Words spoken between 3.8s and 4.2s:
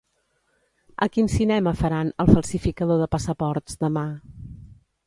demà?